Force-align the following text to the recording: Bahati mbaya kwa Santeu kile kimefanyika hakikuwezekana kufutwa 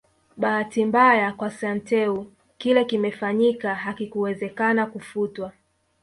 Bahati 0.37 0.85
mbaya 0.85 1.31
kwa 1.33 1.49
Santeu 1.51 2.25
kile 2.57 2.85
kimefanyika 2.85 3.75
hakikuwezekana 3.75 4.85
kufutwa 4.85 5.51